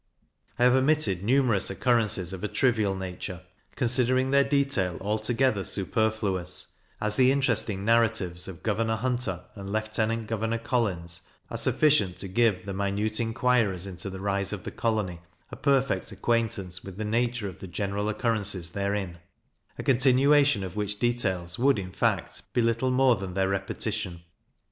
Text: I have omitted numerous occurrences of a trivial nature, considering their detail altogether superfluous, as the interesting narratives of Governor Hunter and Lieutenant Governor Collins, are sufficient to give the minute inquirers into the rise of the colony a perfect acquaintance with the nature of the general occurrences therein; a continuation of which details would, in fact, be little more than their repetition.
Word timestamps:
I 0.57 0.63
have 0.63 0.73
omitted 0.73 1.21
numerous 1.23 1.69
occurrences 1.69 2.33
of 2.33 2.43
a 2.43 2.47
trivial 2.47 2.95
nature, 2.95 3.43
considering 3.75 4.31
their 4.31 4.43
detail 4.43 4.97
altogether 4.99 5.63
superfluous, 5.63 6.69
as 6.99 7.17
the 7.17 7.31
interesting 7.31 7.85
narratives 7.85 8.47
of 8.47 8.63
Governor 8.63 8.95
Hunter 8.95 9.45
and 9.53 9.71
Lieutenant 9.71 10.25
Governor 10.25 10.57
Collins, 10.57 11.21
are 11.51 11.57
sufficient 11.57 12.17
to 12.17 12.27
give 12.27 12.65
the 12.65 12.73
minute 12.73 13.19
inquirers 13.19 13.85
into 13.85 14.09
the 14.09 14.19
rise 14.19 14.51
of 14.51 14.63
the 14.63 14.71
colony 14.71 15.19
a 15.51 15.55
perfect 15.55 16.11
acquaintance 16.11 16.83
with 16.83 16.97
the 16.97 17.05
nature 17.05 17.47
of 17.47 17.59
the 17.59 17.67
general 17.67 18.09
occurrences 18.09 18.71
therein; 18.71 19.19
a 19.77 19.83
continuation 19.83 20.63
of 20.63 20.75
which 20.75 20.97
details 20.97 21.59
would, 21.59 21.77
in 21.77 21.91
fact, 21.91 22.41
be 22.53 22.63
little 22.63 22.89
more 22.89 23.17
than 23.17 23.35
their 23.35 23.49
repetition. 23.49 24.23